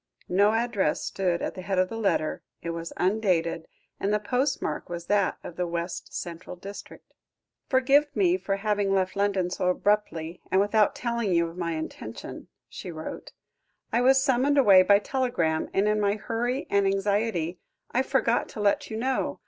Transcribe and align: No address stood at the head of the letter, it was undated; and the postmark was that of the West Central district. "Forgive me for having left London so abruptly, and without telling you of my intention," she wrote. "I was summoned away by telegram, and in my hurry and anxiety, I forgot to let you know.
No 0.29 0.53
address 0.53 1.03
stood 1.03 1.43
at 1.43 1.53
the 1.53 1.61
head 1.61 1.77
of 1.77 1.89
the 1.89 1.95
letter, 1.95 2.41
it 2.63 2.71
was 2.71 2.91
undated; 2.97 3.67
and 3.99 4.11
the 4.11 4.17
postmark 4.19 4.89
was 4.89 5.05
that 5.05 5.37
of 5.43 5.57
the 5.57 5.67
West 5.67 6.11
Central 6.11 6.55
district. 6.55 7.13
"Forgive 7.69 8.07
me 8.15 8.35
for 8.35 8.55
having 8.55 8.95
left 8.95 9.15
London 9.15 9.51
so 9.51 9.67
abruptly, 9.69 10.41
and 10.49 10.59
without 10.59 10.95
telling 10.95 11.31
you 11.33 11.47
of 11.47 11.55
my 11.55 11.73
intention," 11.73 12.47
she 12.67 12.89
wrote. 12.89 13.33
"I 13.93 14.01
was 14.01 14.19
summoned 14.19 14.57
away 14.57 14.81
by 14.81 14.97
telegram, 14.97 15.69
and 15.71 15.87
in 15.87 15.99
my 16.01 16.15
hurry 16.15 16.65
and 16.71 16.87
anxiety, 16.87 17.59
I 17.91 18.01
forgot 18.01 18.49
to 18.49 18.59
let 18.59 18.89
you 18.89 18.97
know. 18.97 19.39